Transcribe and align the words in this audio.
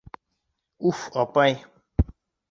Уф, 0.91 1.01
апай! 1.23 1.53